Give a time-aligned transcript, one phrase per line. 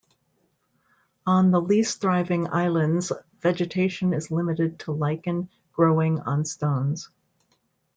[1.27, 7.11] On the least thriving islands vegetation is limited to lichen growing on stones.